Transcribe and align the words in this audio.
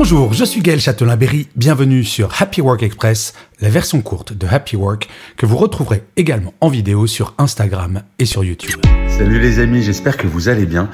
Bonjour, 0.00 0.32
je 0.32 0.44
suis 0.44 0.60
Gaël 0.60 0.78
Châtelain-Berry, 0.78 1.48
bienvenue 1.56 2.04
sur 2.04 2.40
Happy 2.40 2.60
Work 2.60 2.84
Express, 2.84 3.34
la 3.60 3.68
version 3.68 4.00
courte 4.00 4.32
de 4.32 4.46
Happy 4.46 4.76
Work 4.76 5.08
que 5.36 5.44
vous 5.44 5.56
retrouverez 5.56 6.04
également 6.16 6.54
en 6.60 6.68
vidéo 6.68 7.08
sur 7.08 7.34
Instagram 7.36 8.02
et 8.20 8.24
sur 8.24 8.44
YouTube. 8.44 8.80
Salut 9.08 9.40
les 9.40 9.58
amis, 9.58 9.82
j'espère 9.82 10.16
que 10.16 10.28
vous 10.28 10.48
allez 10.48 10.66
bien. 10.66 10.88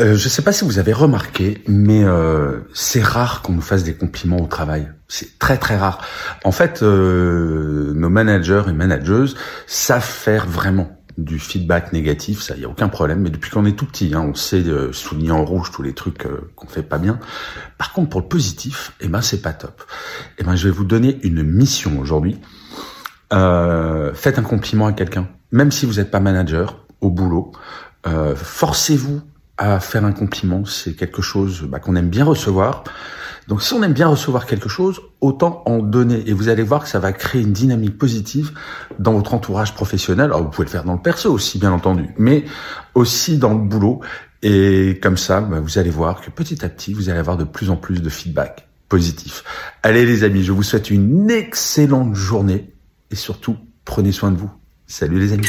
Euh, 0.00 0.16
je 0.16 0.24
ne 0.24 0.30
sais 0.30 0.40
pas 0.40 0.52
si 0.52 0.64
vous 0.64 0.78
avez 0.78 0.94
remarqué, 0.94 1.62
mais 1.68 2.02
euh, 2.04 2.60
c'est 2.72 3.02
rare 3.02 3.42
qu'on 3.42 3.52
nous 3.52 3.60
fasse 3.60 3.84
des 3.84 3.92
compliments 3.92 4.40
au 4.40 4.46
travail. 4.46 4.88
C'est 5.08 5.38
très 5.38 5.58
très 5.58 5.76
rare. 5.76 6.02
En 6.42 6.50
fait, 6.50 6.82
euh, 6.82 7.92
nos 7.94 8.08
managers 8.08 8.62
et 8.66 8.72
manageuses 8.72 9.36
savent 9.66 10.02
faire 10.02 10.46
vraiment 10.46 10.97
du 11.18 11.40
feedback 11.40 11.92
négatif, 11.92 12.40
ça 12.40 12.56
y 12.56 12.64
a 12.64 12.68
aucun 12.68 12.88
problème. 12.88 13.20
Mais 13.20 13.30
depuis 13.30 13.50
qu'on 13.50 13.66
est 13.66 13.76
tout 13.76 13.84
petit, 13.84 14.14
hein, 14.14 14.24
on 14.26 14.34
sait 14.34 14.62
euh, 14.62 14.92
souligner 14.92 15.32
en 15.32 15.44
rouge 15.44 15.70
tous 15.72 15.82
les 15.82 15.92
trucs 15.92 16.24
euh, 16.24 16.50
qu'on 16.54 16.68
fait 16.68 16.82
pas 16.82 16.98
bien. 16.98 17.18
Par 17.76 17.92
contre, 17.92 18.08
pour 18.08 18.20
le 18.20 18.28
positif, 18.28 18.92
eh 19.00 19.08
ben 19.08 19.20
c'est 19.20 19.42
pas 19.42 19.52
top. 19.52 19.82
Eh 20.38 20.44
ben 20.44 20.54
je 20.54 20.68
vais 20.68 20.74
vous 20.74 20.84
donner 20.84 21.18
une 21.24 21.42
mission 21.42 21.98
aujourd'hui. 21.98 22.38
Euh, 23.32 24.14
faites 24.14 24.38
un 24.38 24.42
compliment 24.42 24.86
à 24.86 24.92
quelqu'un, 24.92 25.28
même 25.50 25.72
si 25.72 25.84
vous 25.84 25.94
n'êtes 25.94 26.10
pas 26.10 26.20
manager 26.20 26.86
au 27.00 27.10
boulot. 27.10 27.52
Euh, 28.06 28.34
forcez-vous 28.36 29.20
à 29.58 29.80
faire 29.80 30.04
un 30.04 30.12
compliment. 30.12 30.64
C'est 30.64 30.94
quelque 30.94 31.20
chose 31.20 31.62
bah, 31.62 31.80
qu'on 31.80 31.96
aime 31.96 32.08
bien 32.08 32.24
recevoir. 32.24 32.84
Donc 33.48 33.62
si 33.62 33.72
on 33.72 33.82
aime 33.82 33.94
bien 33.94 34.08
recevoir 34.08 34.44
quelque 34.44 34.68
chose, 34.68 35.00
autant 35.22 35.62
en 35.64 35.78
donner. 35.78 36.22
Et 36.26 36.34
vous 36.34 36.50
allez 36.50 36.62
voir 36.62 36.84
que 36.84 36.88
ça 36.88 36.98
va 36.98 37.12
créer 37.12 37.40
une 37.40 37.54
dynamique 37.54 37.96
positive 37.96 38.52
dans 38.98 39.14
votre 39.14 39.32
entourage 39.32 39.74
professionnel. 39.74 40.26
Alors 40.26 40.42
vous 40.42 40.50
pouvez 40.50 40.66
le 40.66 40.70
faire 40.70 40.84
dans 40.84 40.92
le 40.92 41.00
perso 41.00 41.32
aussi, 41.32 41.58
bien 41.58 41.72
entendu, 41.72 42.10
mais 42.18 42.44
aussi 42.94 43.38
dans 43.38 43.54
le 43.54 43.60
boulot. 43.60 44.00
Et 44.42 45.00
comme 45.02 45.16
ça, 45.16 45.40
bah, 45.40 45.60
vous 45.60 45.78
allez 45.78 45.88
voir 45.88 46.20
que 46.20 46.30
petit 46.30 46.62
à 46.62 46.68
petit, 46.68 46.92
vous 46.92 47.08
allez 47.08 47.18
avoir 47.18 47.38
de 47.38 47.44
plus 47.44 47.70
en 47.70 47.76
plus 47.76 48.02
de 48.02 48.10
feedback 48.10 48.68
positif. 48.90 49.42
Allez 49.82 50.04
les 50.04 50.24
amis, 50.24 50.44
je 50.44 50.52
vous 50.52 50.62
souhaite 50.62 50.90
une 50.90 51.30
excellente 51.30 52.14
journée 52.14 52.74
et 53.10 53.16
surtout, 53.16 53.56
prenez 53.86 54.12
soin 54.12 54.30
de 54.30 54.36
vous. 54.36 54.50
Salut 54.86 55.18
les 55.18 55.32
amis. 55.32 55.48